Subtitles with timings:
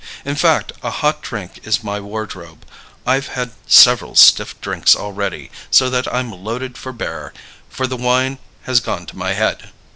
[0.25, 2.65] In fact, a hot drink is my wardrobe.
[3.05, 7.33] I've had several stiff drinks already, so that I'm loaded for bear;
[7.69, 9.69] for the wine has gone to my head."